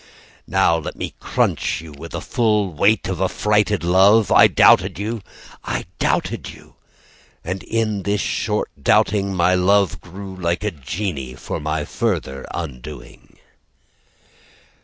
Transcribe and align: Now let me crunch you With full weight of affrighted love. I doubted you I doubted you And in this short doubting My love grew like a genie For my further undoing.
Now 0.47 0.77
let 0.79 0.95
me 0.95 1.13
crunch 1.19 1.79
you 1.79 1.91
With 1.91 2.13
full 2.13 2.73
weight 2.73 3.07
of 3.07 3.21
affrighted 3.21 3.83
love. 3.83 4.31
I 4.31 4.47
doubted 4.47 4.97
you 4.97 5.21
I 5.63 5.85
doubted 5.99 6.49
you 6.49 6.73
And 7.43 7.61
in 7.61 8.01
this 8.01 8.19
short 8.19 8.71
doubting 8.81 9.31
My 9.35 9.53
love 9.53 10.01
grew 10.01 10.35
like 10.35 10.63
a 10.63 10.71
genie 10.71 11.35
For 11.35 11.59
my 11.59 11.85
further 11.85 12.47
undoing. 12.51 13.37